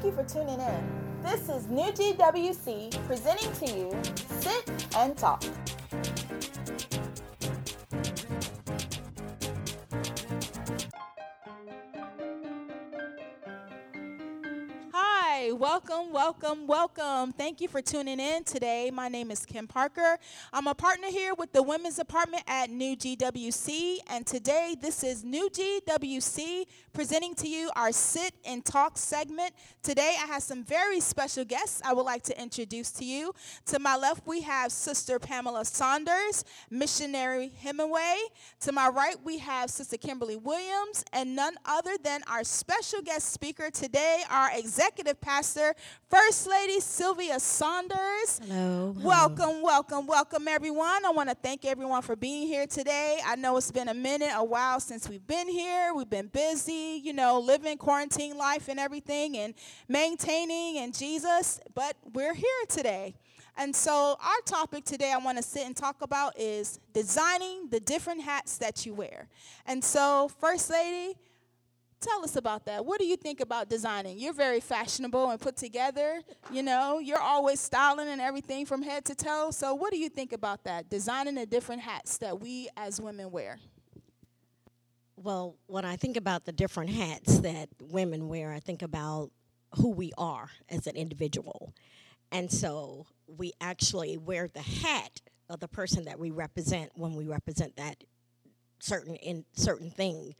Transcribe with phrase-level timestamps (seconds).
[0.00, 1.22] Thank you for tuning in.
[1.22, 4.02] This is New GWC presenting to you
[4.40, 5.44] Sit and Talk.
[15.90, 17.32] Welcome, welcome, welcome.
[17.32, 18.92] Thank you for tuning in today.
[18.92, 20.18] My name is Kim Parker.
[20.52, 25.24] I'm a partner here with the Women's Department at New GWC, and today this is
[25.24, 29.52] New GWC presenting to you our Sit and Talk segment.
[29.82, 33.32] Today I have some very special guests I would like to introduce to you.
[33.66, 38.16] To my left, we have Sister Pamela Saunders, Missionary Hemingway.
[38.60, 43.32] To my right, we have Sister Kimberly Williams, and none other than our special guest
[43.32, 45.74] speaker today, our executive pastor
[46.08, 48.40] First Lady Sylvia Saunders.
[48.42, 48.94] Hello.
[48.98, 51.04] Welcome, welcome, welcome, everyone.
[51.04, 53.18] I want to thank everyone for being here today.
[53.24, 55.92] I know it's been a minute, a while since we've been here.
[55.94, 59.54] We've been busy, you know, living quarantine life and everything and
[59.88, 63.14] maintaining and Jesus, but we're here today.
[63.56, 67.80] And so, our topic today I want to sit and talk about is designing the
[67.80, 69.28] different hats that you wear.
[69.66, 71.16] And so, First Lady,
[72.00, 72.86] Tell us about that.
[72.86, 74.18] What do you think about designing?
[74.18, 76.22] You're very fashionable and put together.
[76.50, 79.50] You know, you're always styling and everything from head to toe.
[79.50, 80.88] So, what do you think about that?
[80.88, 83.58] Designing the different hats that we as women wear.
[85.16, 89.30] Well, when I think about the different hats that women wear, I think about
[89.76, 91.74] who we are as an individual.
[92.32, 97.26] And so we actually wear the hat of the person that we represent when we
[97.26, 98.02] represent that
[98.78, 100.34] certain in certain thing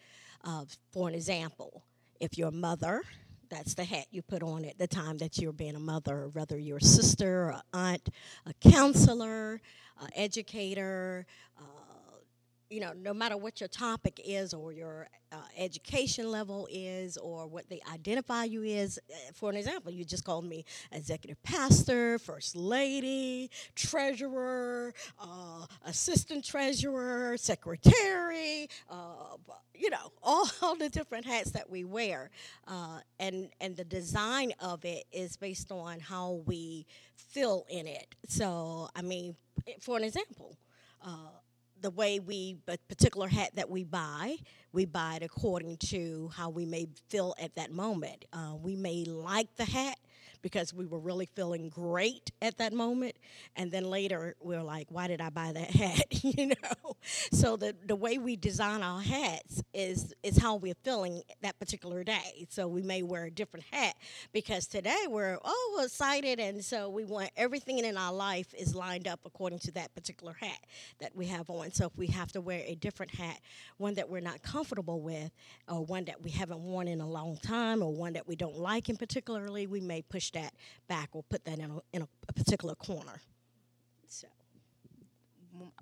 [0.44, 1.84] uh, for an example,
[2.20, 3.02] if you're a mother,
[3.50, 6.58] that's the hat you put on at the time that you're being a mother, whether
[6.58, 8.08] you're a sister, a aunt,
[8.46, 9.60] a counselor,
[10.00, 11.26] an educator,
[11.58, 11.79] uh,
[12.70, 17.48] you know, no matter what your topic is or your uh, education level is or
[17.48, 22.16] what they identify you is, uh, for an example, you just called me executive pastor,
[22.20, 29.36] first lady, treasurer, uh, assistant treasurer, secretary, uh,
[29.74, 32.30] you know, all, all, the different hats that we wear.
[32.68, 36.86] Uh, and, and the design of it is based on how we
[37.16, 38.14] fill in it.
[38.28, 39.34] So, I mean,
[39.80, 40.56] for an example,
[41.04, 41.30] uh,
[41.80, 44.36] the way we, a particular hat that we buy,
[44.72, 48.24] we buy it according to how we may feel at that moment.
[48.32, 49.98] Uh, we may like the hat
[50.42, 53.16] because we were really feeling great at that moment.
[53.56, 56.06] And then later we are like, why did I buy that hat?
[56.24, 56.96] you know?
[57.32, 62.04] So the, the way we design our hats is is how we're feeling that particular
[62.04, 62.46] day.
[62.50, 63.94] So we may wear a different hat
[64.32, 69.08] because today we're oh excited and so we want everything in our life is lined
[69.08, 70.58] up according to that particular hat
[71.00, 71.72] that we have on.
[71.72, 73.40] So if we have to wear a different hat,
[73.78, 75.30] one that we're not comfortable with,
[75.68, 78.58] or one that we haven't worn in a long time, or one that we don't
[78.58, 80.54] like in particularly, we may push that
[80.88, 83.20] back or put that in a, in a, a particular corner.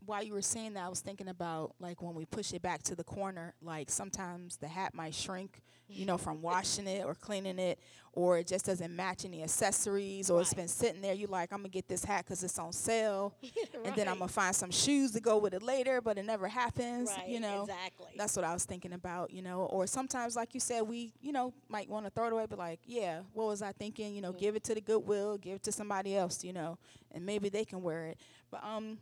[0.04, 2.82] While you were saying that, I was thinking about like when we push it back
[2.84, 7.14] to the corner, like sometimes the hat might shrink, you know, from washing it or
[7.14, 7.78] cleaning it,
[8.12, 10.42] or it just doesn't match any accessories, or right.
[10.42, 11.14] it's been sitting there.
[11.14, 13.52] You like, I'm gonna get this hat because it's on sale, right.
[13.84, 16.48] and then I'm gonna find some shoes to go with it later, but it never
[16.48, 17.10] happens.
[17.16, 18.08] Right, you know, exactly.
[18.16, 19.30] That's what I was thinking about.
[19.30, 22.32] You know, or sometimes, like you said, we, you know, might want to throw it
[22.32, 24.14] away, but like, yeah, what was I thinking?
[24.14, 24.40] You know, mm-hmm.
[24.40, 26.42] give it to the Goodwill, give it to somebody else.
[26.42, 26.78] You know,
[27.12, 28.18] and maybe they can wear it.
[28.50, 28.98] But um,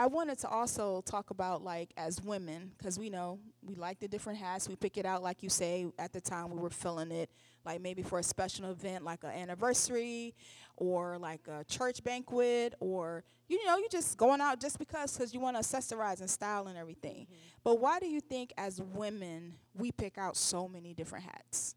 [0.00, 4.08] I wanted to also talk about like as women because we know we like the
[4.08, 4.66] different hats.
[4.66, 7.28] We pick it out like you say at the time we were filling it,
[7.66, 10.34] like maybe for a special event like an anniversary
[10.78, 15.34] or like a church banquet or you know you just going out just because because
[15.34, 17.26] you want to accessorize and style and everything.
[17.26, 17.34] Mm-hmm.
[17.62, 21.74] But why do you think as women we pick out so many different hats?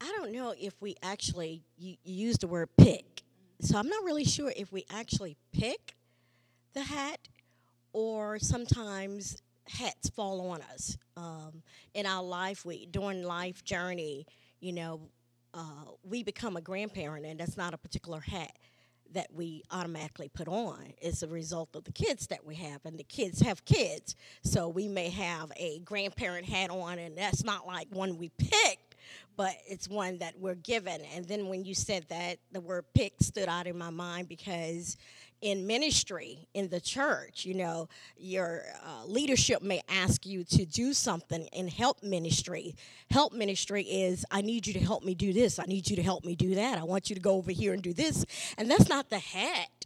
[0.00, 3.24] I don't know if we actually you, you use the word pick,
[3.60, 5.93] so I'm not really sure if we actually pick
[6.74, 7.28] the hat,
[7.92, 11.62] or sometimes hats fall on us um,
[11.94, 12.64] in our life.
[12.64, 14.26] We during life journey,
[14.60, 15.00] you know,
[15.54, 18.52] uh, we become a grandparent, and that's not a particular hat
[19.12, 20.92] that we automatically put on.
[21.00, 24.16] It's a result of the kids that we have, and the kids have kids.
[24.42, 28.73] So we may have a grandparent hat on, and that's not like one we picked,
[29.36, 31.00] but it's one that we're given.
[31.14, 34.96] And then when you said that, the word pick stood out in my mind because
[35.44, 37.44] in ministry in the church.
[37.44, 42.74] You know, your uh, leadership may ask you to do something in help ministry.
[43.10, 45.58] Help ministry is, I need you to help me do this.
[45.58, 46.78] I need you to help me do that.
[46.78, 48.24] I want you to go over here and do this.
[48.56, 49.83] And that's not the hat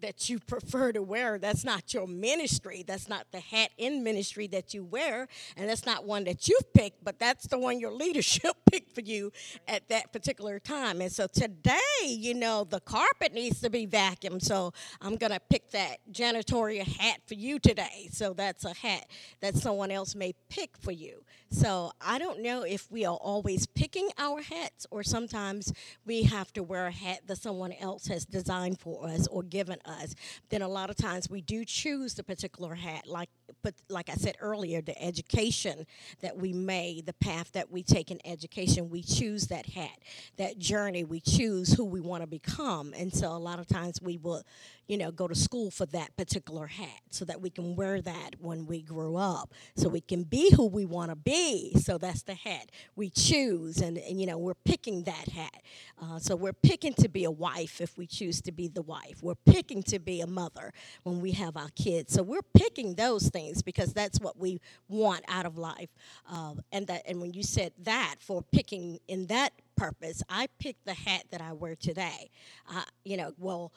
[0.00, 1.38] that you prefer to wear.
[1.38, 2.84] That's not your ministry.
[2.86, 5.28] That's not the hat in ministry that you wear.
[5.56, 9.00] And that's not one that you've picked, but that's the one your leadership picked for
[9.00, 9.32] you
[9.68, 11.00] at that particular time.
[11.00, 14.42] And so today, you know, the carpet needs to be vacuumed.
[14.42, 18.08] So I'm going to pick that janitorial hat for you today.
[18.12, 19.06] So that's a hat
[19.40, 21.22] that someone else may pick for you.
[21.52, 25.72] So I don't know if we are always picking our hats or sometimes
[26.06, 29.78] we have to wear a hat that someone else has designed for us or given
[29.84, 30.14] us.
[30.48, 33.08] Then a lot of times we do choose the particular hat.
[33.08, 33.30] Like
[33.62, 35.86] but like I said earlier, the education
[36.20, 39.98] that we made, the path that we take in education, we choose that hat,
[40.36, 42.94] that journey, we choose who we want to become.
[42.96, 44.42] And so a lot of times we will,
[44.86, 48.36] you know, go to school for that particular hat so that we can wear that
[48.38, 51.39] when we grow up, so we can be who we want to be.
[51.76, 55.62] So that's the hat we choose, and, and you know, we're picking that hat.
[56.00, 59.22] Uh, so we're picking to be a wife if we choose to be the wife.
[59.22, 60.72] We're picking to be a mother
[61.02, 62.12] when we have our kids.
[62.12, 65.90] So we're picking those things because that's what we want out of life.
[66.30, 70.84] Uh, and that, and when you said that for picking in that purpose, I picked
[70.84, 72.30] the hat that I wear today.
[72.68, 73.72] Uh, you know, well.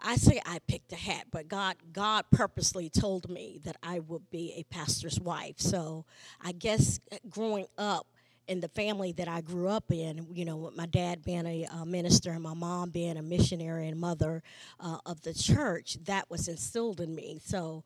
[0.00, 4.30] I say I picked a hat, but God God purposely told me that I would
[4.30, 5.56] be a pastor's wife.
[5.58, 6.04] So
[6.40, 8.06] I guess uh, growing up
[8.46, 11.66] in the family that I grew up in, you know, with my dad being a
[11.66, 14.42] uh, minister and my mom being a missionary and mother
[14.80, 17.40] uh, of the church, that was instilled in me.
[17.44, 17.84] So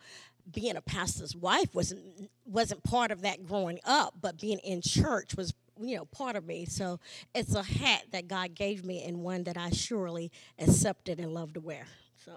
[0.50, 5.36] being a pastor's wife wasn't wasn't part of that growing up, but being in church
[5.36, 6.66] was you know part of me.
[6.66, 7.00] So
[7.34, 11.54] it's a hat that God gave me and one that I surely accepted and love
[11.54, 11.86] to wear.
[12.24, 12.32] So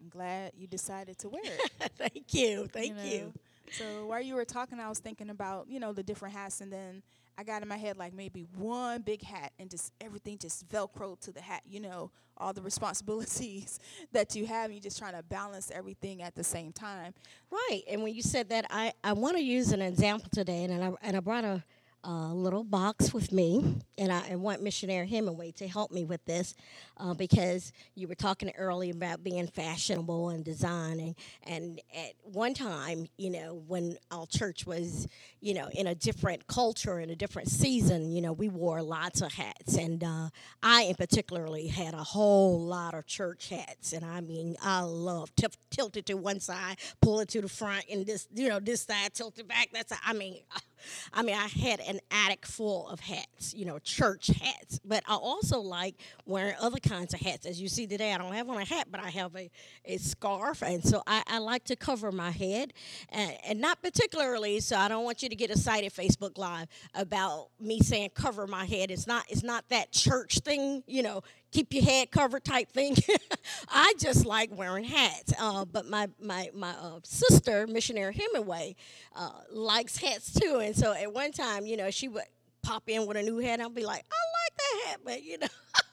[0.00, 1.92] I'm glad you decided to wear it.
[1.96, 2.66] Thank you.
[2.66, 3.04] Thank you, know?
[3.04, 3.32] you.
[3.72, 6.72] So while you were talking, I was thinking about you know the different hats, and
[6.72, 7.02] then
[7.38, 11.18] I got in my head like maybe one big hat and just everything just velcro
[11.20, 13.78] to the hat, you know, all the responsibilities
[14.12, 17.12] that you have, and you're just trying to balance everything at the same time.
[17.50, 17.82] Right.
[17.90, 20.92] And when you said that, I, I want to use an example today, and I,
[21.02, 21.62] and I brought a
[22.04, 26.54] a little box with me, and I, want Missionary Hemingway to help me with this
[26.98, 31.16] uh, because you were talking earlier about being fashionable and designing.
[31.42, 35.08] And at one time, you know, when our church was,
[35.40, 39.20] you know, in a different culture, in a different season, you know, we wore lots
[39.20, 39.76] of hats.
[39.76, 40.28] And uh,
[40.62, 43.92] I, in particularly, had a whole lot of church hats.
[43.92, 45.46] And I mean, I love t-
[45.78, 49.14] it to one side, pull it to the front, and this, you know, this side
[49.14, 49.70] tilted back.
[49.72, 50.40] That's, I mean,
[51.12, 54.80] I mean, I had an attic full of hats, you know, church hats.
[54.84, 57.46] But I also like wearing other kinds of hats.
[57.46, 59.50] As you see today, I don't have on a hat, but I have a,
[59.84, 60.62] a scarf.
[60.62, 62.72] And so I, I like to cover my head.
[63.10, 67.48] And, and not particularly, so I don't want you to get excited Facebook Live about
[67.60, 68.90] me saying cover my head.
[68.90, 71.22] It's not it's not that church thing, you know,
[71.56, 72.94] keep your head covered type thing.
[73.70, 75.32] I just like wearing hats.
[75.38, 78.76] Uh, but my my my uh, sister, missionary Hemingway,
[79.14, 80.56] uh, likes hats too.
[80.62, 82.24] And so at one time, you know, she would
[82.62, 83.60] pop in with a new hat.
[83.60, 85.46] I'll be like, I like that hat, but you know,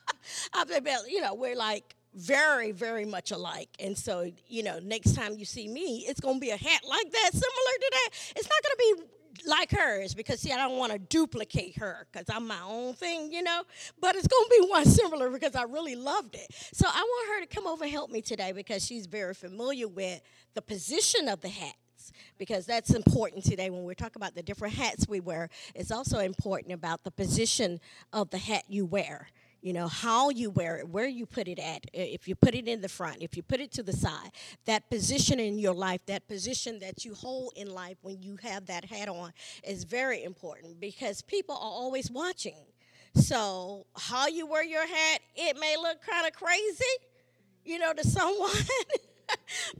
[0.53, 0.73] I'll be,
[1.07, 5.45] you know, we're like very very much alike and so you know next time you
[5.45, 8.61] see me it's going to be a hat like that similar to that it's not
[8.61, 9.03] going to be
[9.45, 13.31] like hers because see, I don't want to duplicate her because I'm my own thing,
[13.31, 13.63] you know.
[13.99, 16.47] But it's gonna be one similar because I really loved it.
[16.73, 19.87] So I want her to come over and help me today because she's very familiar
[19.87, 20.21] with
[20.53, 21.77] the position of the hats
[22.37, 25.49] because that's important today when we're talking about the different hats we wear.
[25.73, 27.79] It's also important about the position
[28.11, 29.27] of the hat you wear
[29.63, 32.67] you know how you wear it where you put it at if you put it
[32.67, 34.29] in the front if you put it to the side
[34.65, 38.65] that position in your life that position that you hold in life when you have
[38.65, 39.31] that hat on
[39.63, 42.57] is very important because people are always watching.
[43.15, 46.83] So how you wear your hat it may look kind of crazy
[47.63, 48.51] you know to someone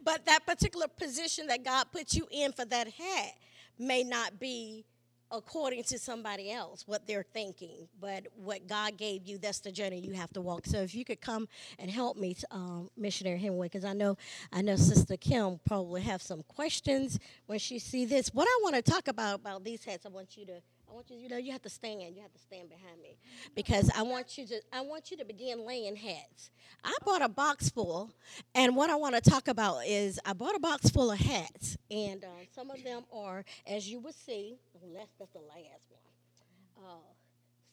[0.03, 3.33] but that particular position that god put you in for that hat
[3.77, 4.85] may not be
[5.33, 9.99] according to somebody else what they're thinking but what god gave you that's the journey
[9.99, 10.65] you have to walk.
[10.65, 11.47] So if you could come
[11.79, 14.15] and help me um, missionary hemingway because i know
[14.51, 18.33] i know sister kim probably have some questions when she see this.
[18.33, 20.61] What i want to talk about about these hats i want you to
[20.93, 22.01] I want you, you know, you have to stand.
[22.01, 23.17] You have to stand behind me
[23.55, 24.61] because I want you to.
[24.71, 26.51] I want you to begin laying hats.
[26.83, 28.11] I bought a box full,
[28.53, 31.77] and what I want to talk about is I bought a box full of hats,
[31.89, 36.85] and uh, some of them are, as you will see, unless that's the last one.
[36.85, 37.13] Uh,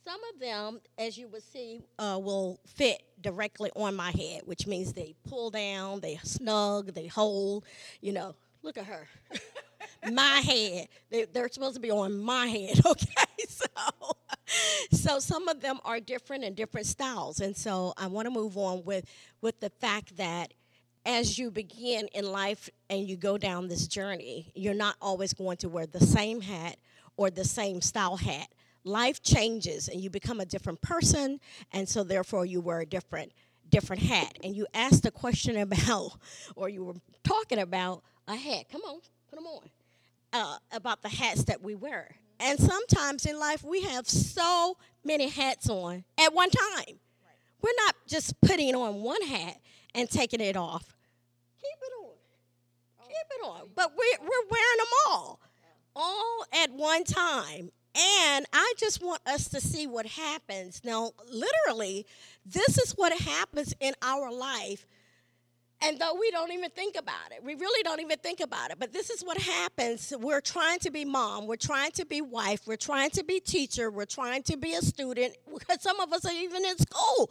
[0.03, 4.67] some of them, as you will see, uh, will fit directly on my head, which
[4.67, 7.67] means they pull down, they snug, they hold.
[8.00, 9.09] You know, look at her.
[10.12, 10.88] my head.
[11.11, 13.07] They, are supposed to be on my head, okay?
[13.49, 13.66] So,
[14.92, 18.57] so some of them are different and different styles, and so I want to move
[18.57, 19.04] on with
[19.40, 20.52] with the fact that
[21.07, 25.57] as you begin in life and you go down this journey, you're not always going
[25.59, 26.76] to wear the same hat
[27.16, 28.49] or the same style hat.
[28.85, 31.40] Life changes and you become a different person,
[31.73, 33.33] and so therefore you wear a different
[33.71, 34.37] different hat.
[34.42, 36.12] And you asked a question about,
[36.57, 38.66] or you were talking about a hat.
[38.71, 39.71] Come on, put them on.
[40.33, 42.15] Uh, about the hats that we wear.
[42.39, 47.01] And sometimes in life we have so many hats on at one time.
[47.63, 49.57] We're not just putting on one hat
[49.95, 50.95] and taking it off.
[51.61, 52.13] Keep it on.
[53.07, 53.69] Keep it on.
[53.75, 55.41] But we're, we're wearing them all,
[55.97, 57.73] all at one time.
[57.97, 60.81] And I just want us to see what happens.
[60.85, 62.07] Now, literally,
[62.47, 64.87] this is what happens in our life.
[65.83, 68.79] And though we don't even think about it, we really don't even think about it.
[68.79, 70.13] But this is what happens.
[70.19, 73.91] We're trying to be mom, we're trying to be wife, we're trying to be teacher,
[73.91, 77.31] we're trying to be a student, because some of us are even in school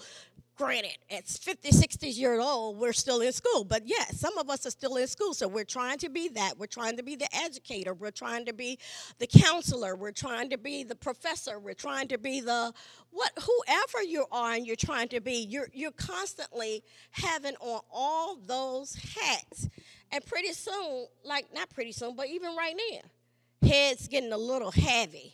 [0.59, 3.63] granted, at 50, 60 years old, we're still in school.
[3.63, 5.33] But yes, some of us are still in school.
[5.33, 6.59] So we're trying to be that.
[6.59, 7.93] We're trying to be the educator.
[7.93, 8.77] We're trying to be
[9.19, 9.95] the counselor.
[9.95, 11.59] We're trying to be the professor.
[11.59, 12.73] We're trying to be the
[13.11, 18.35] what whoever you are and you're trying to be, you're you're constantly having on all
[18.45, 19.69] those hats.
[20.11, 24.71] And pretty soon, like not pretty soon, but even right now, heads getting a little
[24.71, 25.33] heavy.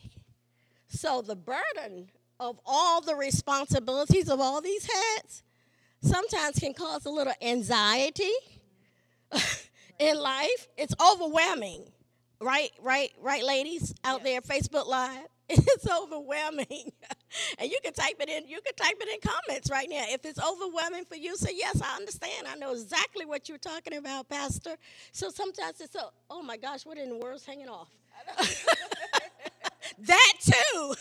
[0.88, 5.43] So the burden of all the responsibilities of all these hats
[6.01, 8.31] sometimes can cause a little anxiety
[9.99, 10.67] in life.
[10.77, 11.85] It's overwhelming.
[12.41, 15.27] Right, right, right, ladies out there, Facebook Live.
[15.47, 16.91] It's overwhelming.
[17.59, 20.03] and you can type it in, you can type it in comments right now.
[20.07, 22.47] If it's overwhelming for you, say, Yes, I understand.
[22.47, 24.75] I know exactly what you're talking about, Pastor.
[25.11, 27.89] So sometimes it's so, oh my gosh, what in the world's hanging off?
[29.99, 30.95] that too.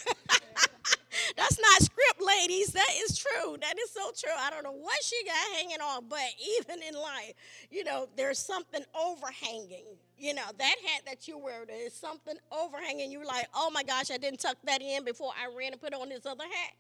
[1.36, 2.68] That's not script, ladies.
[2.68, 3.56] That is true.
[3.60, 4.34] That is so true.
[4.38, 6.20] I don't know what she got hanging on, but
[6.60, 7.34] even in life,
[7.70, 9.84] you know, there's something overhanging.
[10.18, 13.10] You know, that hat that you wear, there's something overhanging.
[13.10, 15.92] You're like, oh my gosh, I didn't tuck that in before I ran and put
[15.94, 16.72] on this other hat.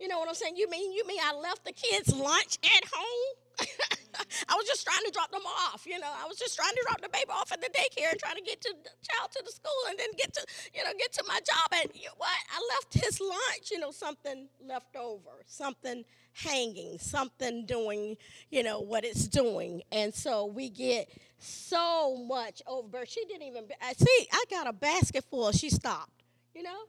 [0.00, 0.56] You know what I'm saying?
[0.56, 3.66] You mean you mean I left the kids lunch at home?
[4.48, 6.10] I was just trying to drop them off, you know.
[6.10, 8.42] I was just trying to drop the baby off at the daycare and trying to
[8.42, 11.24] get to the child to the school and then get to, you know, get to
[11.26, 11.80] my job.
[11.82, 12.30] And you know what?
[12.52, 18.16] I left his lunch, you know, something left over, something hanging, something doing,
[18.50, 19.82] you know, what it's doing.
[19.92, 23.04] And so we get so much over.
[23.06, 25.52] She didn't even, I see, I got a basket full.
[25.52, 26.22] She stopped,
[26.54, 26.84] you know.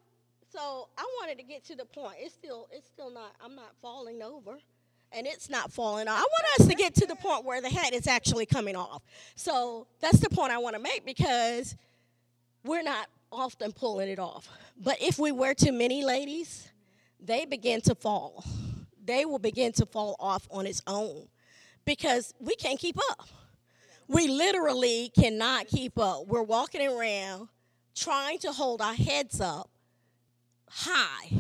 [0.52, 2.16] So I wanted to get to the point.
[2.20, 4.60] It's still, it's still not, I'm not falling over
[5.14, 6.18] and it's not falling off.
[6.18, 9.02] I want us to get to the point where the hat is actually coming off.
[9.36, 11.76] So that's the point I want to make because
[12.64, 14.48] we're not often pulling it off.
[14.82, 16.70] But if we wear too many ladies,
[17.20, 18.44] they begin to fall.
[19.04, 21.28] They will begin to fall off on its own
[21.86, 23.28] because we can't keep up.
[24.08, 26.28] We literally cannot keep up.
[26.28, 27.48] We're walking around
[27.96, 29.70] trying to hold our heads up
[30.70, 31.32] high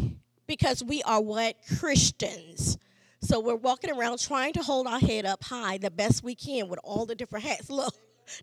[0.48, 1.56] because we are what?
[1.80, 2.78] Christians.
[3.22, 6.68] So we're walking around trying to hold our head up high the best we can
[6.68, 7.70] with all the different hats.
[7.70, 7.96] Look,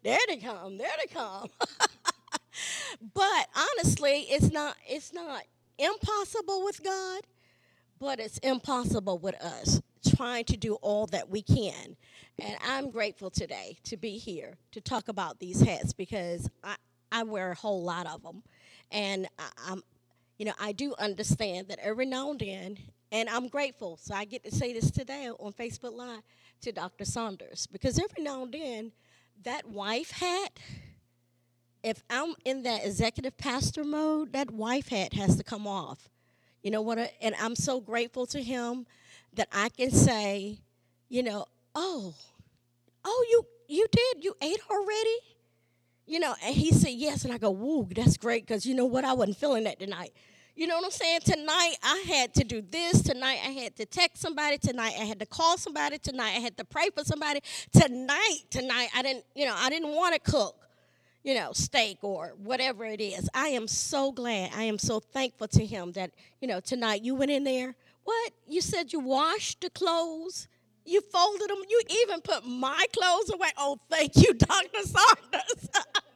[0.03, 1.49] there they come, there they come.
[3.15, 5.43] but honestly, it's not it's not
[5.79, 7.23] impossible with God,
[7.99, 9.81] but it's impossible with us
[10.17, 11.97] trying to do all that we can.
[12.39, 16.77] And I'm grateful today to be here to talk about these hats because I,
[17.11, 18.43] I wear a whole lot of them.
[18.93, 19.83] And I, I'm,
[20.39, 22.79] you know, I do understand that every now and then
[23.11, 23.99] and I'm grateful.
[24.00, 26.23] So I get to say this today on Facebook Live
[26.62, 27.05] to Dr.
[27.05, 28.93] Saunders because every now and then,
[29.45, 30.59] that wife hat,
[31.83, 36.09] if I'm in that executive pastor mode, that wife hat has to come off.
[36.62, 36.99] You know what?
[37.23, 38.87] And I'm so grateful to him
[39.35, 40.59] that I can say,
[41.09, 42.15] you know, oh,
[43.05, 45.17] oh, you you did, you ate already.
[46.07, 48.87] You know, and he said yes, and I go, woo, that's great, because you know
[48.87, 49.05] what?
[49.05, 50.12] I wasn't feeling that tonight.
[50.59, 51.21] You know what I'm saying?
[51.25, 53.00] Tonight I had to do this.
[53.03, 54.59] Tonight I had to text somebody.
[54.59, 55.99] Tonight I had to call somebody.
[55.99, 57.38] Tonight I had to pray for somebody.
[57.73, 60.57] Tonight, tonight I didn't, you know, I didn't want to cook,
[61.23, 63.31] you know, steak or whatever it is.
[63.33, 64.50] I am so glad.
[64.53, 66.11] I am so thankful to him that,
[66.41, 67.77] you know, tonight you went in there.
[68.03, 68.33] What?
[68.49, 70.49] You said you washed the clothes.
[70.85, 71.62] You folded them.
[71.69, 73.50] You even put my clothes away.
[73.59, 74.83] Oh, thank you, Dr.
[74.83, 75.69] Saunders.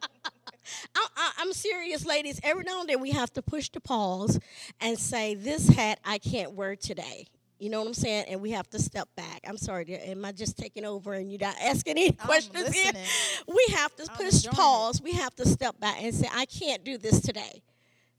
[0.95, 2.41] I, am serious, ladies.
[2.43, 4.39] Every now and then we have to push the pause
[4.81, 7.27] and say, This hat I can't wear today.
[7.59, 8.25] You know what I'm saying?
[8.29, 9.43] And we have to step back.
[9.47, 12.91] I'm sorry, am I just taking over and you're not asking any questions here?
[13.47, 14.99] We have to push pause.
[14.99, 15.05] It.
[15.05, 17.63] We have to step back and say, I can't do this today.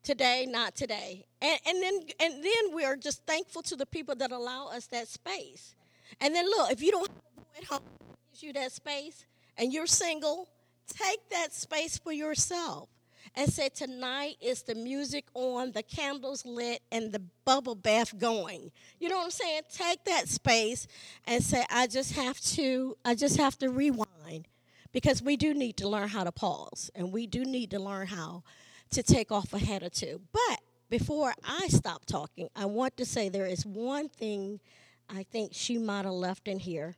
[0.01, 1.25] Today, not today.
[1.41, 5.09] And, and then and then we're just thankful to the people that allow us that
[5.09, 5.75] space.
[6.21, 7.09] And then look, if you don't
[7.57, 7.81] at home,
[8.31, 9.25] gives you that space
[9.57, 10.47] and you're single,
[10.87, 12.89] take that space for yourself
[13.35, 18.71] and say, Tonight is the music on, the candles lit, and the bubble bath going.
[18.99, 19.61] You know what I'm saying?
[19.71, 20.87] Take that space
[21.25, 24.47] and say, I just have to, I just have to rewind.
[24.91, 28.05] Because we do need to learn how to pause and we do need to learn
[28.05, 28.43] how
[28.91, 30.21] to take off a head or two.
[30.31, 34.59] But before I stop talking, I want to say there is one thing
[35.09, 36.95] I think she might have left in here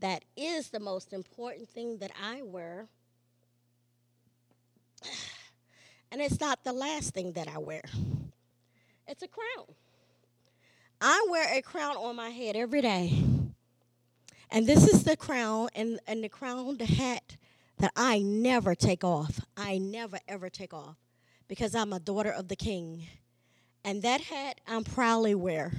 [0.00, 2.88] that is the most important thing that I wear.
[6.12, 7.82] And it's not the last thing that I wear,
[9.08, 9.66] it's a crown.
[11.00, 13.20] I wear a crown on my head every day.
[14.48, 17.36] And this is the crown and, and the crown, the hat
[17.78, 19.40] that I never take off.
[19.56, 20.96] I never, ever take off
[21.48, 23.08] because I'm a daughter of the king.
[23.84, 25.72] And that hat I'm proudly wear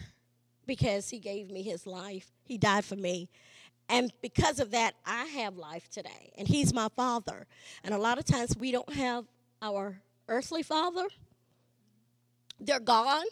[0.67, 2.31] because he gave me his life.
[2.43, 3.29] He died for me.
[3.89, 6.33] And because of that, I have life today.
[6.37, 7.45] And he's my father.
[7.83, 9.25] And a lot of times we don't have
[9.61, 11.07] our earthly father,
[12.59, 13.25] they're gone.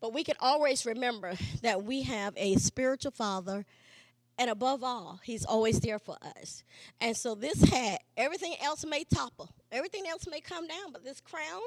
[0.00, 3.64] But we can always remember that we have a spiritual father,
[4.38, 6.62] and above all, he's always there for us.
[7.00, 11.20] And so, this hat, everything else may topple, everything else may come down, but this
[11.20, 11.62] crown,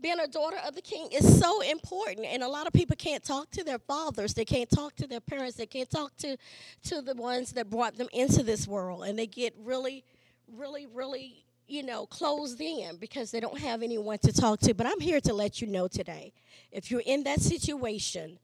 [0.00, 2.26] being a daughter of the king, is so important.
[2.26, 5.20] And a lot of people can't talk to their fathers, they can't talk to their
[5.20, 6.36] parents, they can't talk to,
[6.84, 9.04] to the ones that brought them into this world.
[9.04, 10.04] And they get really,
[10.48, 14.74] really, really you know, closed in because they don't have anyone to talk to.
[14.74, 16.32] But I'm here to let you know today
[16.72, 18.38] if you're in that situation,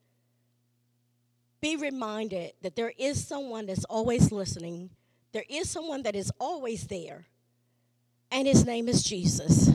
[1.61, 4.91] be reminded that there is someone that's always listening,
[5.33, 7.27] there is someone that is always there,
[8.31, 9.71] and his name is Jesus.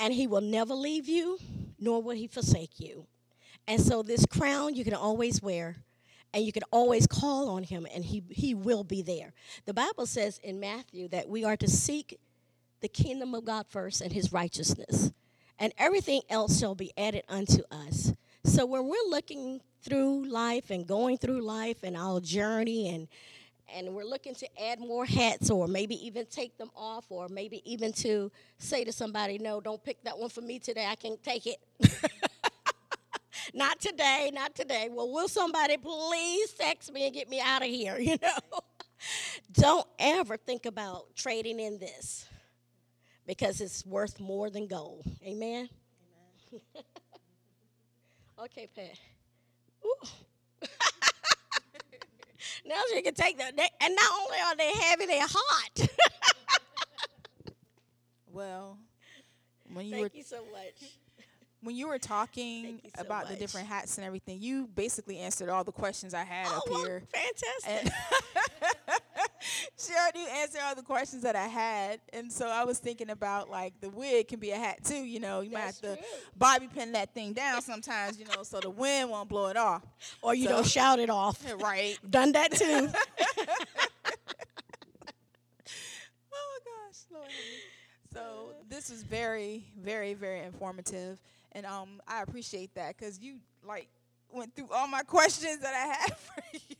[0.00, 1.38] And he will never leave you,
[1.78, 3.06] nor will he forsake you.
[3.68, 5.76] And so, this crown you can always wear
[6.32, 9.32] and you can always call on him and he, he will be there
[9.66, 12.18] the bible says in matthew that we are to seek
[12.80, 15.12] the kingdom of god first and his righteousness
[15.58, 18.12] and everything else shall be added unto us
[18.44, 23.08] so when we're looking through life and going through life and our journey and
[23.74, 27.62] and we're looking to add more hats or maybe even take them off or maybe
[27.70, 31.22] even to say to somebody no don't pick that one for me today i can't
[31.22, 31.58] take it
[33.54, 34.88] not today, not today.
[34.90, 38.60] Well, will somebody please text me and get me out of here, you know?
[39.52, 42.26] Don't ever think about trading in this
[43.26, 45.04] because it's worth more than gold.
[45.24, 45.68] Amen?
[46.52, 46.84] Amen.
[48.44, 48.98] okay, Pat.
[52.66, 53.50] Now she can take that.
[53.80, 55.88] And not only are they heavy, they're hot.
[58.32, 58.78] well,
[59.72, 60.99] when you Thank were you so much
[61.62, 63.32] when you were talking so about much.
[63.34, 66.62] the different hats and everything, you basically answered all the questions I had oh, up
[66.70, 67.02] well, here.
[67.12, 67.92] fantastic.
[67.92, 67.92] And
[69.78, 73.50] she already answered all the questions that I had, and so I was thinking about
[73.50, 74.94] like the wig can be a hat too.
[75.04, 76.18] You know, you That's might have to true.
[76.36, 78.18] bobby pin that thing down sometimes.
[78.18, 79.82] You know, so the wind won't blow it off.
[80.22, 81.44] or you So- don't shout it off.
[81.60, 81.98] Right.
[82.08, 82.88] Done that too.
[86.32, 87.30] Oh my gosh, Lord.
[88.12, 91.18] So this was very, very, very informative,
[91.52, 93.36] and um, I appreciate that because you
[93.66, 93.88] like
[94.32, 96.76] went through all my questions that I had for you.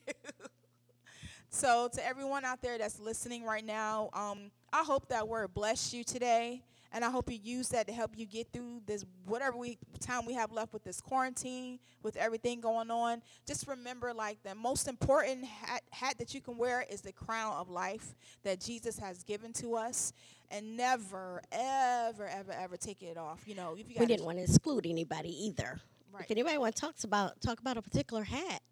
[1.52, 5.92] So to everyone out there that's listening right now, um, I hope that word blessed
[5.92, 9.56] you today, and I hope you use that to help you get through this whatever
[9.56, 13.22] we time we have left with this quarantine, with everything going on.
[13.46, 17.54] Just remember, like the most important hat, hat that you can wear is the crown
[17.54, 20.12] of life that Jesus has given to us,
[20.50, 23.42] and never, ever, ever, ever take it off.
[23.46, 25.80] You know, if you we didn't want to exclude anybody either.
[26.12, 26.24] Right.
[26.24, 28.62] If anybody want to talk about talk about a particular hat,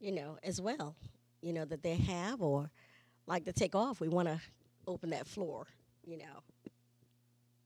[0.00, 0.96] you know, as well,
[1.42, 2.70] you know that they have or
[3.26, 4.40] like to take off, we want to
[4.86, 5.66] open that floor,
[6.04, 6.42] you know,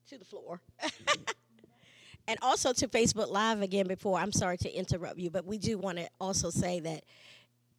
[0.09, 0.61] to the floor.
[2.29, 5.79] and also to Facebook Live again before I'm sorry to interrupt you, but we do
[5.79, 7.05] want to also say that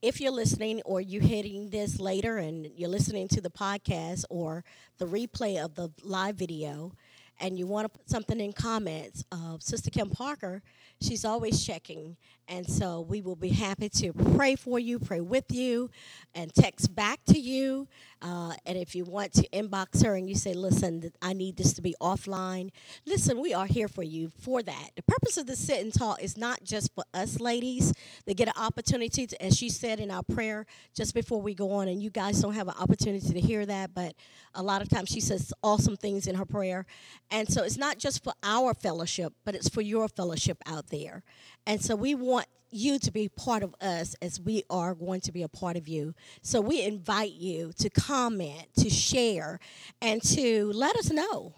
[0.02, 4.64] if you're listening or you're hitting this later and you're listening to the podcast or
[4.98, 6.92] the replay of the live video
[7.40, 10.62] and you want to put something in comments of Sister Kim Parker,
[11.02, 12.16] she's always checking.
[12.48, 15.90] And so we will be happy to pray for you, pray with you,
[16.34, 17.88] and text back to you.
[18.26, 21.74] Uh, and if you want to inbox her and you say, listen, I need this
[21.74, 22.72] to be offline,
[23.06, 24.90] listen, we are here for you for that.
[24.96, 27.94] The purpose of the sit and talk is not just for us ladies
[28.26, 31.70] to get an opportunity to, as she said in our prayer just before we go
[31.74, 34.16] on, and you guys don't have an opportunity to hear that, but
[34.56, 36.88] a lot of times she says awesome things in her prayer.
[37.30, 41.22] And so it's not just for our fellowship, but it's for your fellowship out there.
[41.68, 45.32] And so we want you to be part of us as we are going to
[45.32, 46.14] be a part of you.
[46.42, 49.60] So we invite you to comment, to share,
[50.02, 51.54] and to let us know.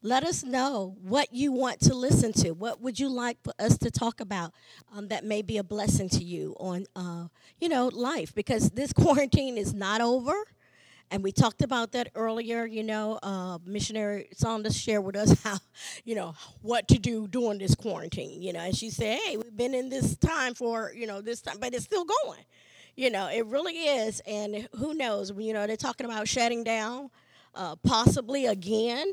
[0.00, 2.52] Let us know what you want to listen to.
[2.52, 4.52] What would you like for us to talk about
[4.94, 7.26] um, that may be a blessing to you on, uh,
[7.60, 8.32] you know, life?
[8.32, 10.34] Because this quarantine is not over.
[11.10, 12.66] And we talked about that earlier.
[12.66, 15.58] You know, uh, missionary Saunders shared with us how,
[16.04, 18.42] you know, what to do during this quarantine.
[18.42, 21.40] You know, and she said, "Hey, we've been in this time for you know this
[21.40, 22.40] time, but it's still going.
[22.96, 24.20] You know, it really is.
[24.26, 25.32] And who knows?
[25.36, 27.10] You know, they're talking about shutting down,
[27.54, 29.12] uh, possibly again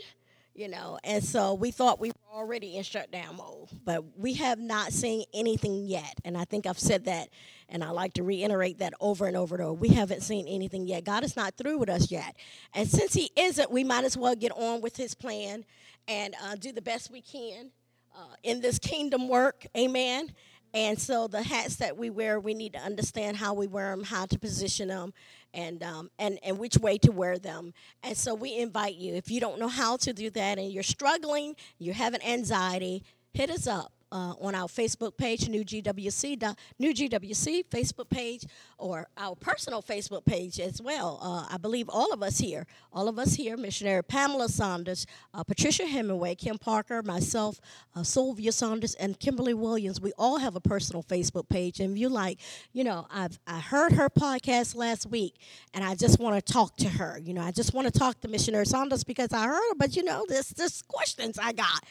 [0.55, 4.57] you know and so we thought we were already in shutdown mode but we have
[4.57, 6.15] not seen anything yet.
[6.23, 7.29] And i think i've said that
[7.69, 9.73] and i like to reiterate that over and over and over.
[9.73, 11.03] We haven't seen anything yet.
[11.03, 12.35] God is not through with us yet.
[12.73, 15.65] And since he isn't we might as well get on with his plan
[16.07, 17.71] and uh, do the best we can
[18.15, 19.65] uh, in this kingdom work.
[19.77, 20.31] Amen
[20.75, 24.03] and so the hats that we wear, we need to understand how we wear them,
[24.03, 25.13] how to position them,
[25.53, 27.73] and um, and and which way to wear them.
[28.03, 29.15] And so we invite you.
[29.15, 33.49] If you don't know how to do that, and you're struggling, you're having anxiety, hit
[33.49, 38.45] us up uh, on our Facebook page, New GWC, New GWC Facebook page,
[38.77, 41.19] or our personal Facebook page as well.
[41.21, 45.43] Uh, I believe all of us here, all of us here, Missionary Pamela Saunders, uh,
[45.43, 47.59] Patricia Hemingway, Kim Parker, myself,
[47.95, 51.79] uh, Sylvia Saunders, and Kimberly Williams, we all have a personal Facebook page.
[51.79, 52.39] And you like,
[52.73, 55.35] you know, I've I heard her podcast last week,
[55.73, 57.19] and I just want to talk to her.
[57.21, 59.95] You know, I just want to talk to Missionary Saunders because I heard her, but
[59.95, 61.83] you know, this there's questions I got.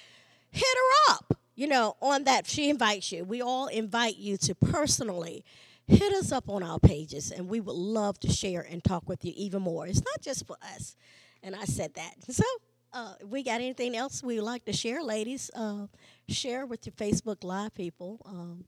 [0.50, 3.24] Hit her up you know, on that, she invites you.
[3.24, 5.44] We all invite you to personally
[5.86, 9.24] hit us up on our pages, and we would love to share and talk with
[9.24, 9.86] you even more.
[9.86, 10.96] It's not just for us.
[11.42, 12.14] And I said that.
[12.30, 12.44] So,
[12.92, 15.50] uh, we got anything else we would like to share, ladies?
[15.54, 15.86] Uh,
[16.28, 18.20] share with your Facebook Live people.
[18.24, 18.64] Um,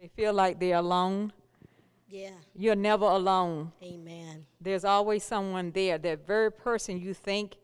[0.00, 1.32] they feel like they're alone
[2.08, 2.30] yeah.
[2.54, 3.72] You're never alone.
[3.82, 4.46] Amen.
[4.60, 5.98] There's always someone there.
[5.98, 7.56] That very person you think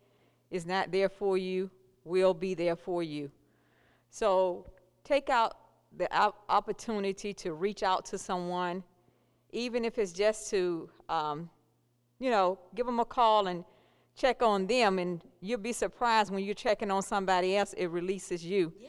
[0.51, 1.71] is not there for you
[2.05, 3.31] will be there for you.
[4.11, 4.71] So
[5.03, 5.57] take out
[5.97, 6.09] the
[6.49, 8.83] opportunity to reach out to someone,
[9.53, 11.49] even if it's just to, um,
[12.19, 13.65] you know, give them a call and
[14.15, 14.99] check on them.
[14.99, 18.73] And you'll be surprised when you're checking on somebody else, it releases you.
[18.79, 18.89] Yeah.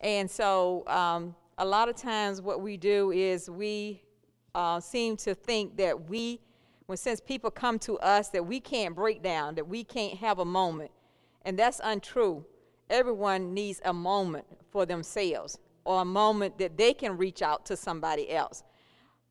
[0.00, 4.03] And so um, a lot of times what we do is we
[4.54, 6.40] uh, seem to think that we,
[6.86, 10.38] when since people come to us, that we can't break down, that we can't have
[10.38, 10.90] a moment.
[11.44, 12.44] And that's untrue.
[12.90, 17.76] Everyone needs a moment for themselves or a moment that they can reach out to
[17.76, 18.62] somebody else.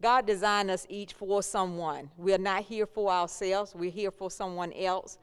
[0.01, 2.09] God designed us each for someone.
[2.17, 5.17] We are not here for ourselves, we're here for someone else.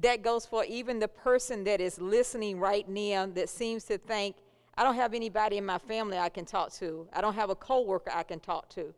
[0.00, 4.36] That goes for even the person that is listening right now that seems to think,
[4.76, 7.08] I don't have anybody in my family I can talk to.
[7.12, 8.94] I don't have a coworker I can talk to.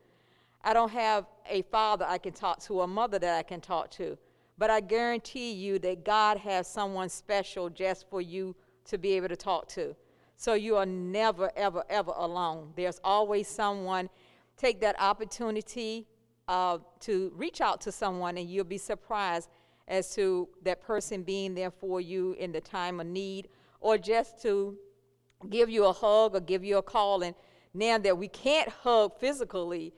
[0.64, 3.90] I don't have a father I can talk to, a mother that I can talk
[3.92, 4.16] to.
[4.58, 9.28] But I guarantee you that God has someone special just for you to be able
[9.28, 9.96] to talk to.
[10.36, 12.72] So you are never, ever, ever alone.
[12.76, 14.08] There's always someone.
[14.56, 16.06] Take that opportunity
[16.48, 19.48] uh, to reach out to someone, and you'll be surprised
[19.88, 23.48] as to that person being there for you in the time of need,
[23.80, 24.76] or just to
[25.50, 27.22] give you a hug or give you a call.
[27.22, 27.34] And
[27.74, 29.92] now that we can't hug physically,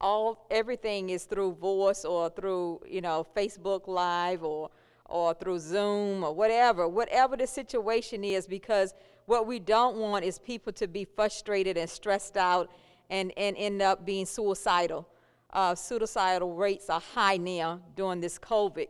[0.00, 4.70] all everything is through voice or through you know Facebook Live or
[5.10, 8.94] or through Zoom or whatever, whatever the situation is, because
[9.26, 12.70] what we don't want is people to be frustrated and stressed out
[13.10, 15.06] and, and end up being suicidal.
[15.52, 18.86] Uh, suicidal rates are high now during this COVID.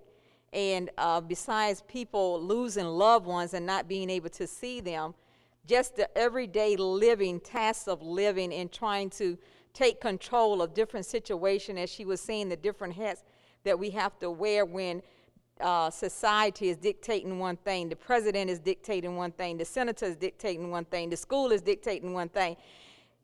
[0.52, 5.14] And uh, besides people losing loved ones and not being able to see them,
[5.66, 9.38] just the everyday living, tasks of living and trying to
[9.72, 13.22] take control of different situations as she was saying the different hats
[13.64, 15.02] that we have to wear when
[15.60, 20.16] uh, society is dictating one thing, the president is dictating one thing, the senator is
[20.16, 22.56] dictating one thing, the school is dictating one thing.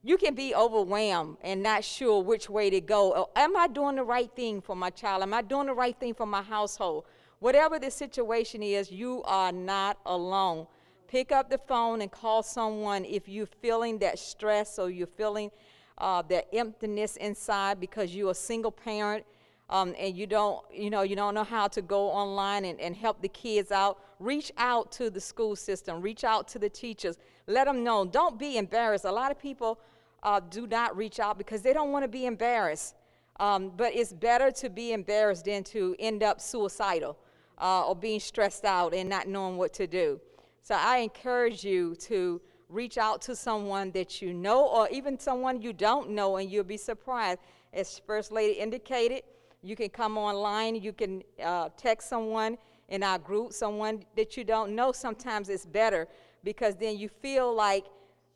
[0.02, 3.12] You can be overwhelmed and not sure which way to go.
[3.16, 5.22] Oh, am I doing the right thing for my child?
[5.22, 7.06] Am I doing the right thing for my household?
[7.40, 10.66] Whatever the situation is, you are not alone.
[11.08, 15.50] Pick up the phone and call someone if you're feeling that stress or you're feeling
[15.98, 19.24] uh, that emptiness inside because you're a single parent
[19.70, 22.96] um, and you don't, you know, you don't know how to go online and, and
[22.96, 27.18] help the kids out, reach out to the school system, reach out to the teachers,
[27.46, 28.04] let them know.
[28.04, 29.04] Don't be embarrassed.
[29.04, 29.80] A lot of people
[30.22, 32.94] uh, do not reach out because they don't want to be embarrassed.
[33.38, 37.16] Um, but it's better to be embarrassed than to end up suicidal.
[37.58, 40.20] uh, or being stressed out and not knowing what to do.
[40.62, 45.62] So I encourage you to reach out to someone that you know or even someone
[45.62, 47.40] you don't know, and you'll be surprised.
[47.72, 49.22] As First Lady indicated,
[49.62, 52.56] you can come online, you can uh, text someone
[52.88, 54.92] in our group, someone that you don't know.
[54.92, 56.06] Sometimes it's better
[56.44, 57.86] because then you feel like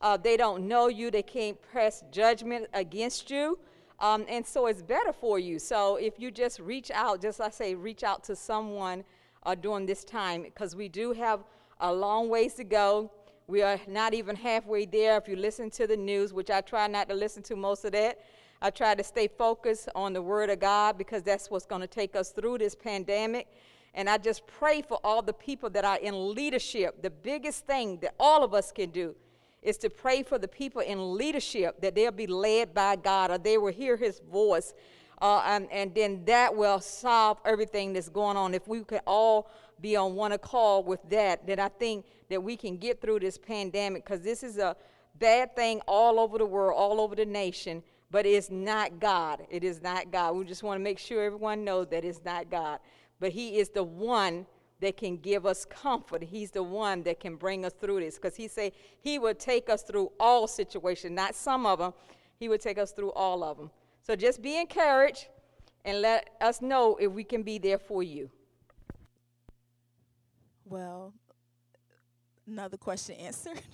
[0.01, 3.59] uh, they don't know you, they can't press judgment against you.
[4.01, 5.59] Um, and so it's better for you.
[5.59, 9.05] So if you just reach out, just I say, reach out to someone
[9.45, 11.41] uh, during this time, because we do have
[11.81, 13.11] a long ways to go.
[13.51, 15.17] We are not even halfway there.
[15.17, 17.91] If you listen to the news, which I try not to listen to most of
[17.91, 18.21] that,
[18.63, 21.89] I try to stay focused on the Word of God because that's what's going to
[21.89, 23.49] take us through this pandemic.
[23.93, 27.03] And I just pray for all the people that are in leadership.
[27.03, 29.17] The biggest thing that all of us can do
[29.63, 33.39] is to pray for the people in leadership that they'll be led by God or
[33.39, 34.75] they will hear His voice.
[35.21, 38.55] Uh, and, and then that will solve everything that's going on.
[38.55, 42.57] If we could all be on one accord with that, then I think that we
[42.57, 44.75] can get through this pandemic because this is a
[45.19, 49.47] bad thing all over the world, all over the nation, but it's not God.
[49.51, 50.37] It is not God.
[50.37, 52.79] We just want to make sure everyone knows that it's not God.
[53.19, 54.47] But He is the one
[54.81, 56.23] that can give us comfort.
[56.23, 59.69] He's the one that can bring us through this because he said he would take
[59.69, 61.93] us through all situations, not some of them.
[62.39, 63.71] He would take us through all of them.
[64.03, 65.29] So just be encouraged
[65.85, 68.31] and let us know if we can be there for you.
[70.65, 71.13] Well,
[72.47, 73.61] another question answered.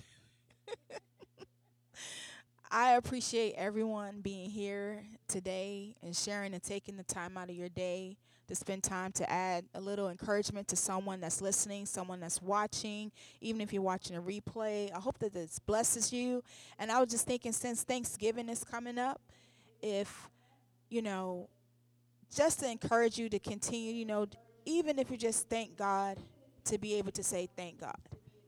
[2.71, 7.69] I appreciate everyone being here today and sharing and taking the time out of your
[7.69, 12.41] day to spend time to add a little encouragement to someone that's listening, someone that's
[12.41, 14.91] watching, even if you're watching a replay.
[14.93, 16.43] I hope that this blesses you.
[16.79, 19.21] And I was just thinking, since Thanksgiving is coming up,
[19.81, 20.29] if,
[20.89, 21.49] you know,
[22.33, 24.27] just to encourage you to continue, you know,
[24.65, 26.17] even if you just thank God,
[26.65, 27.95] to be able to say thank God.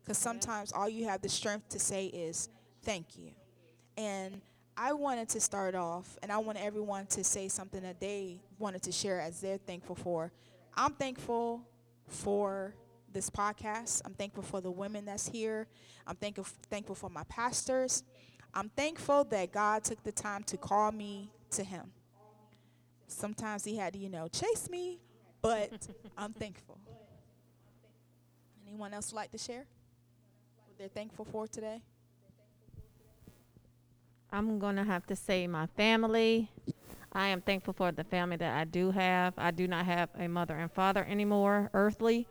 [0.09, 2.49] Because sometimes all you have the strength to say is
[2.81, 3.29] thank you.
[3.95, 4.41] And
[4.75, 8.81] I wanted to start off, and I want everyone to say something that they wanted
[8.83, 10.31] to share as they're thankful for.
[10.73, 11.61] I'm thankful
[12.07, 12.73] for
[13.13, 14.01] this podcast.
[14.03, 15.67] I'm thankful for the women that's here.
[16.07, 18.01] I'm thankful thankful for my pastors.
[18.51, 21.91] I'm thankful that God took the time to call me to Him.
[23.05, 25.01] Sometimes He had to, you know, chase me,
[25.39, 26.79] but I'm thankful.
[28.67, 29.67] Anyone else like to share
[30.79, 31.81] they're thankful for today?
[34.31, 36.49] I'm going to have to say my family.
[37.11, 39.33] I am thankful for the family that I do have.
[39.37, 42.27] I do not have a mother and father anymore, earthly,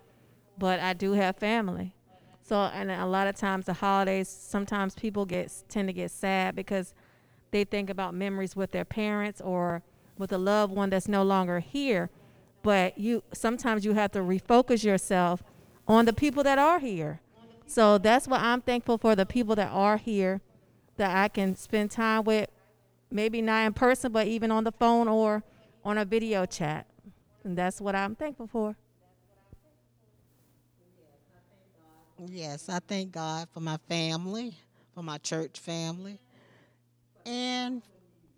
[0.57, 1.95] but I do have family.
[2.41, 6.57] So, and a lot of times the holidays, sometimes people get tend to get sad
[6.57, 6.95] because
[7.51, 9.83] they think about memories with their parents or
[10.17, 12.09] with a loved one that's no longer here.
[12.63, 15.43] But you sometimes you have to refocus yourself
[15.87, 17.21] on the people that are here.
[17.69, 20.41] So that's what I'm thankful for the people that are here
[20.97, 22.49] that I can spend time with,
[23.11, 25.45] maybe not in person, but even on the phone or
[25.85, 26.87] on a video chat.
[27.45, 28.75] And that's what I'm thankful for.
[32.27, 34.57] Yes, I thank God for my family,
[34.95, 36.19] for my church family,
[37.27, 37.83] and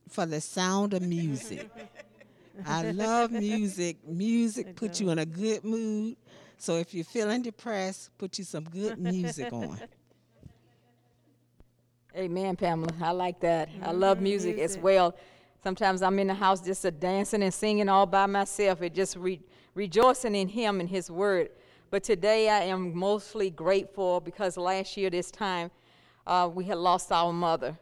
[0.08, 1.70] for the sound of music.
[2.66, 3.96] I love music.
[4.06, 6.16] Music puts you in a good mood.
[6.60, 9.80] So if you're feeling depressed, put you some good music on.
[12.14, 12.92] Amen, Pamela.
[13.00, 13.70] I like that.
[13.82, 15.16] I love music, as well.
[15.62, 18.82] Sometimes I'm in the house just a dancing and singing all by myself.
[18.82, 19.40] and just re-
[19.74, 21.48] rejoicing in Him and His Word.
[21.90, 25.70] But today I am mostly grateful because last year this time
[26.26, 27.78] uh, we had lost our mother.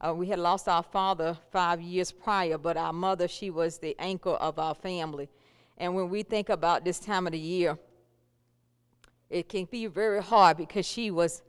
[0.00, 3.94] Uh, we had lost our father five years prior, but our mother, she was the
[3.98, 5.28] anchor of our family.
[5.76, 7.76] And when we think about this time of the year,
[9.32, 11.42] it can be very hard because she was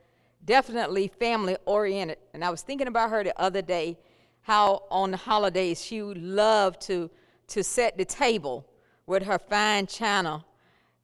[0.45, 2.17] definitely family oriented.
[2.33, 3.97] And I was thinking about her the other day,
[4.41, 7.09] how on the holidays she loved to
[7.49, 8.65] to set the table
[9.05, 10.43] with her fine china,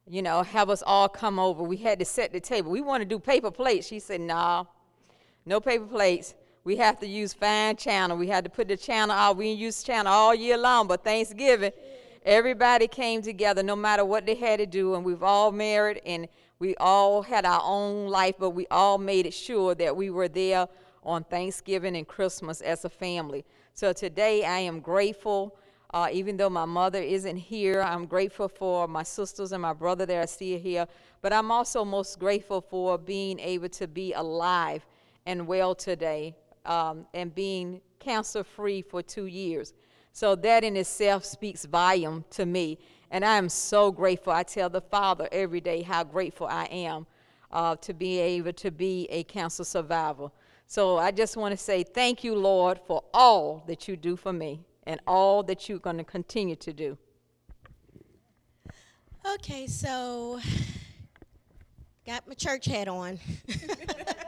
[0.08, 1.62] you know, have us all come over.
[1.62, 2.70] We had to set the table.
[2.70, 3.86] We want to do paper plates.
[3.86, 4.64] She said, "No, nah,
[5.44, 6.34] no paper plates.
[6.64, 8.14] We have to use fine china.
[8.16, 9.36] We had to put the china out.
[9.36, 11.72] We use china all year long, but Thanksgiving,
[12.24, 16.26] everybody came together, no matter what they had to do, and we've all married and
[16.60, 20.28] we all had our own life, but we all made it sure that we were
[20.28, 20.68] there
[21.02, 23.44] on Thanksgiving and Christmas as a family.
[23.72, 25.56] So today I am grateful.
[25.92, 30.04] Uh, even though my mother isn't here, I'm grateful for my sisters and my brother
[30.04, 30.86] that are still here.
[31.22, 34.86] But I'm also most grateful for being able to be alive
[35.24, 39.72] and well today um, and being cancer free for two years.
[40.12, 42.78] So that in itself speaks volume to me.
[43.10, 44.32] And I am so grateful.
[44.32, 47.06] I tell the Father every day how grateful I am
[47.50, 50.30] uh, to be able to be a cancer survivor.
[50.66, 54.32] So I just want to say thank you, Lord, for all that you do for
[54.32, 56.96] me and all that you're going to continue to do.
[59.34, 60.40] Okay, so
[62.06, 63.18] got my church hat on.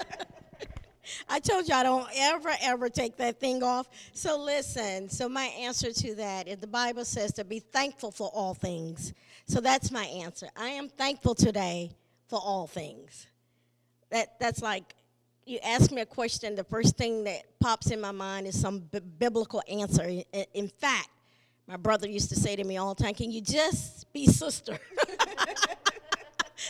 [1.28, 3.88] I told you I don't ever, ever take that thing off.
[4.12, 8.30] So listen, so my answer to that is the Bible says to be thankful for
[8.32, 9.12] all things.
[9.46, 10.48] So that's my answer.
[10.56, 11.90] I am thankful today
[12.28, 13.26] for all things.
[14.10, 14.94] That that's like
[15.44, 18.78] you ask me a question, the first thing that pops in my mind is some
[18.78, 20.04] b- biblical answer.
[20.04, 21.08] In, in fact,
[21.66, 24.78] my brother used to say to me all the time, "Can you just be sister?"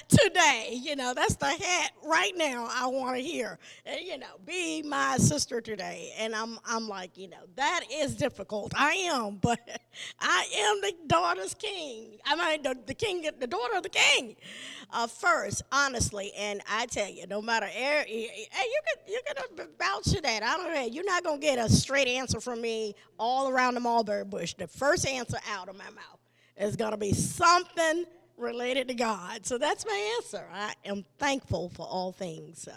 [0.09, 0.79] today.
[0.83, 3.59] You know, that's the hat right now I want to hear.
[3.85, 6.13] And, you know, be my sister today.
[6.19, 8.73] And I'm, I'm like, you know, that is difficult.
[8.77, 9.61] I am, but
[10.21, 12.19] I am the daughter's king.
[12.25, 14.37] I mean, the, the king, the daughter of the king.
[14.95, 19.21] Uh, first, honestly, and I tell you, no matter, hey, you can you
[19.57, 20.43] can vouch to that.
[20.43, 20.85] I don't know.
[20.85, 24.55] You're not gonna get a straight answer from me all around the mulberry bush.
[24.55, 26.21] The first answer out of my mouth
[26.57, 28.05] is gonna be something
[28.43, 29.47] related to God.
[29.47, 30.45] So that's my answer.
[30.53, 32.61] I am thankful for all things.
[32.61, 32.73] So.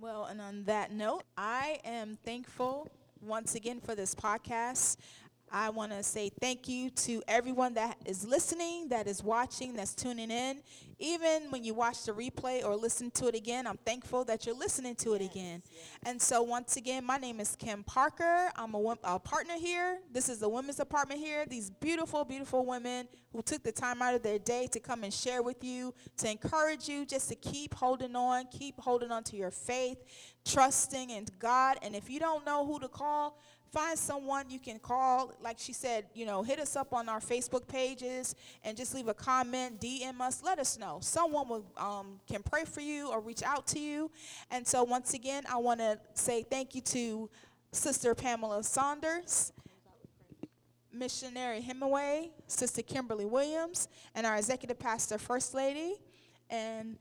[0.00, 2.88] Well, and on that note, I am thankful
[3.20, 4.96] once again for this podcast.
[5.52, 9.94] I want to say thank you to everyone that is listening, that is watching, that's
[9.94, 10.58] tuning in.
[11.00, 14.54] Even when you watch the replay or listen to it again, I'm thankful that you're
[14.54, 15.62] listening to it again.
[16.04, 18.50] And so, once again, my name is Kim Parker.
[18.54, 19.98] I'm a, a partner here.
[20.12, 21.46] This is the women's apartment here.
[21.46, 25.12] These beautiful, beautiful women who took the time out of their day to come and
[25.12, 29.36] share with you, to encourage you just to keep holding on, keep holding on to
[29.36, 29.98] your faith,
[30.44, 31.78] trusting in God.
[31.82, 33.38] And if you don't know who to call,
[33.72, 37.20] find someone you can call like she said you know hit us up on our
[37.20, 40.98] facebook pages and just leave a comment dm us let us know.
[41.00, 44.10] Someone will, um, can pray for you or reach out to you.
[44.50, 47.30] And so once again i want to say thank you to
[47.72, 49.52] sister pamela saunders
[50.92, 55.94] missionary hemingway sister kimberly williams and our executive pastor first lady.
[56.48, 56.96] And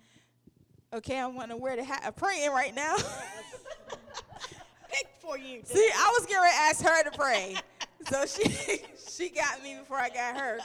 [0.94, 2.96] okay i'm to wear the hat of praying right now
[5.20, 5.62] for you.
[5.64, 7.56] See, I was going to ask her to pray.
[8.10, 10.60] so she she got me before I got her.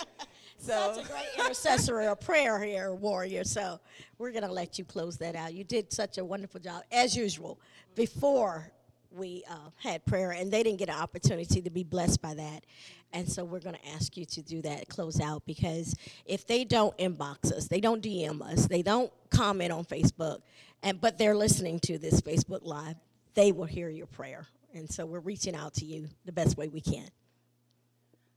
[0.59, 3.45] So such a great intercessor, a prayer here, warrior.
[3.45, 3.81] So
[4.19, 5.53] we're gonna let you close that out.
[5.53, 7.59] You did such a wonderful job, as usual.
[7.95, 8.73] Before
[9.11, 12.65] we uh, had prayer, and they didn't get an opportunity to be blessed by that.
[13.13, 15.95] And so we're going to ask you to do that, close out, because
[16.27, 20.41] if they don't inbox us, they don't DM us, they don't comment on Facebook,
[20.83, 22.97] and but they're listening to this Facebook Live,
[23.35, 24.47] they will hear your prayer.
[24.75, 27.09] And so we're reaching out to you the best way we can.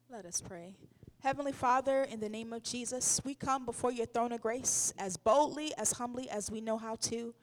[0.09, 0.75] Let us pray.
[1.23, 5.17] Heavenly Father, in the name of Jesus, we come before your throne of grace as
[5.17, 7.33] boldly, as humbly as we know how to.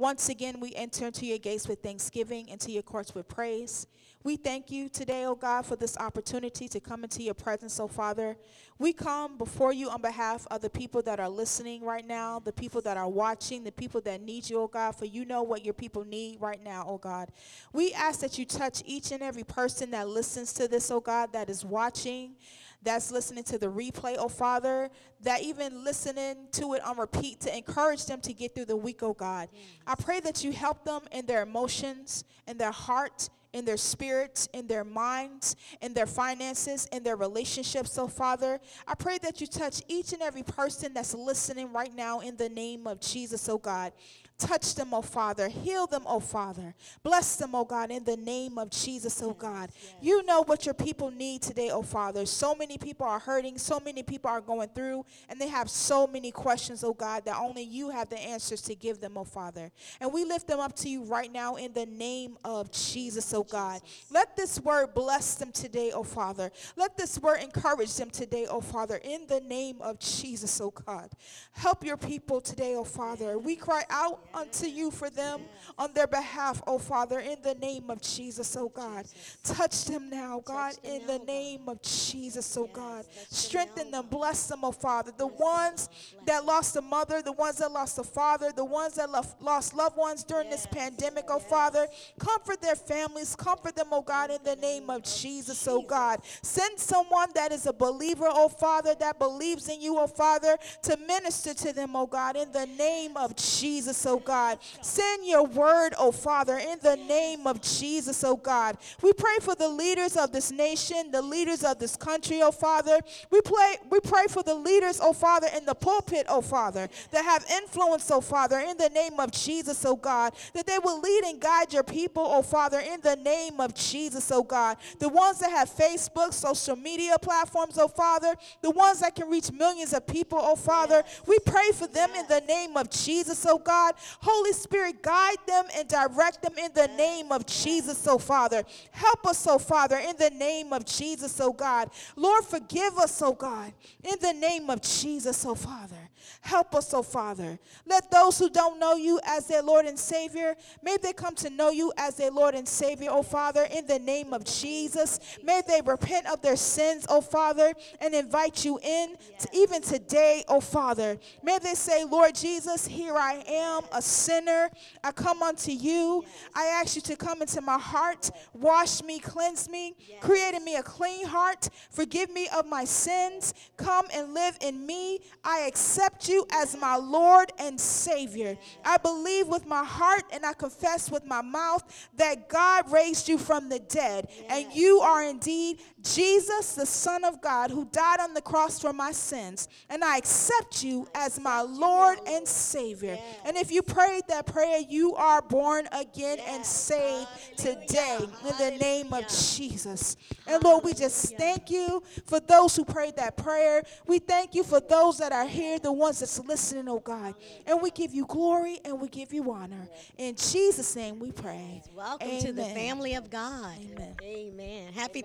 [0.00, 3.86] Once again, we enter into your gates with thanksgiving, into your courts with praise.
[4.24, 7.78] We thank you today, O oh God, for this opportunity to come into your presence,
[7.78, 8.38] O oh Father.
[8.78, 12.50] We come before you on behalf of the people that are listening right now, the
[12.50, 15.42] people that are watching, the people that need you, O oh God, for you know
[15.42, 17.28] what your people need right now, O God.
[17.74, 21.34] We ask that you touch each and every person that listens to this, O God,
[21.34, 22.36] that is watching
[22.82, 24.90] that's listening to the replay, oh Father,
[25.22, 29.02] that even listening to it on repeat to encourage them to get through the week,
[29.02, 29.48] oh God.
[29.52, 29.62] Yes.
[29.86, 34.48] I pray that you help them in their emotions, in their heart, in their spirits,
[34.54, 38.60] in their minds, in their finances, in their relationships, oh Father.
[38.86, 42.48] I pray that you touch each and every person that's listening right now in the
[42.48, 43.92] name of Jesus, oh God.
[44.40, 45.48] Touch them, oh Father.
[45.48, 46.74] Heal them, oh Father.
[47.02, 49.68] Bless them, oh God, in the name of Jesus, oh God.
[49.70, 49.94] Yes.
[50.00, 52.24] You know what your people need today, oh Father.
[52.24, 56.06] So many people are hurting, so many people are going through, and they have so
[56.06, 59.70] many questions, oh God, that only you have the answers to give them, oh Father.
[60.00, 63.44] And we lift them up to you right now in the name of Jesus, oh
[63.44, 63.82] God.
[64.10, 66.50] Let this word bless them today, oh Father.
[66.76, 71.10] Let this word encourage them today, oh Father, in the name of Jesus, oh God.
[71.52, 73.38] Help your people today, oh Father.
[73.38, 75.40] We cry out unto you for them
[75.78, 79.06] on their behalf, oh Father, in the name of Jesus, oh God.
[79.42, 83.04] Touch them now, God, in the name of Jesus, oh God.
[83.30, 85.12] Strengthen them, bless them, oh Father.
[85.16, 85.88] The ones
[86.26, 89.96] that lost a mother, the ones that lost a father, the ones that lost loved
[89.96, 91.86] ones during this pandemic, oh Father.
[92.18, 93.34] Comfort their families.
[93.34, 96.20] Comfort them, oh God, in the name of Jesus, oh God.
[96.42, 100.96] Send someone that is a believer, oh Father, that believes in you, oh Father, to
[100.96, 104.58] minister to them, oh God, in the name of Jesus, oh God.
[104.80, 108.76] Send your word, oh Father, in the name of Jesus, oh God.
[109.02, 113.00] We pray for the leaders of this nation, the leaders of this country, oh Father.
[113.30, 117.24] We pray, we pray for the leaders, oh Father, in the pulpit, oh Father, that
[117.24, 121.24] have influence, oh Father, in the name of Jesus, oh God, that they will lead
[121.24, 124.76] and guide your people, oh Father, in the name of Jesus, oh God.
[124.98, 129.50] The ones that have Facebook, social media platforms, oh Father, the ones that can reach
[129.52, 133.58] millions of people, oh Father, we pray for them in the name of Jesus, oh
[133.58, 133.94] God.
[134.20, 138.64] Holy Spirit, guide them and direct them in the name of Jesus, oh Father.
[138.90, 141.90] Help us, oh Father, in the name of Jesus, oh God.
[142.16, 146.09] Lord, forgive us, oh God, in the name of Jesus, oh Father.
[146.40, 147.58] Help us, oh Father.
[147.86, 151.50] Let those who don't know you as their Lord and Savior, may they come to
[151.50, 155.20] know you as their Lord and Savior, oh Father, in the name of Jesus.
[155.44, 160.44] May they repent of their sins, oh Father, and invite you in to even today,
[160.48, 161.18] oh Father.
[161.42, 164.70] May they say, Lord Jesus, here I am, a sinner.
[165.04, 166.24] I come unto you.
[166.54, 170.76] I ask you to come into my heart, wash me, cleanse me, create in me
[170.76, 175.20] a clean heart, forgive me of my sins, come and live in me.
[175.44, 178.56] I accept you as my Lord and Savior.
[178.84, 183.38] I believe with my heart and I confess with my mouth that God raised you
[183.38, 188.34] from the dead, and you are indeed Jesus, the Son of God, who died on
[188.34, 189.68] the cross for my sins.
[189.88, 193.18] And I accept you as my Lord and Savior.
[193.44, 198.76] And if you prayed that prayer, you are born again and saved today in the
[198.80, 200.16] name of Jesus.
[200.46, 203.82] And Lord, we just thank you for those who prayed that prayer.
[204.06, 207.34] We thank you for those that are here, the ones that's listening, oh God.
[207.66, 209.88] And we give you glory and we give you honor.
[210.16, 211.82] In Jesus' name we pray.
[211.94, 213.76] Welcome to the family of God.
[213.92, 214.14] Amen.
[214.22, 214.92] Amen.
[214.92, 215.22] Happy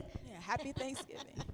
[0.00, 0.30] Thanksgiving.
[0.32, 1.44] Yeah, happy Thanksgiving.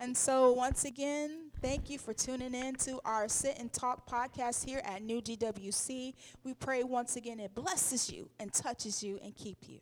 [0.00, 4.64] and so, once again, thank you for tuning in to our Sit and Talk podcast
[4.64, 6.14] here at New GWC.
[6.44, 9.78] We pray once again it blesses you and touches you and keep you.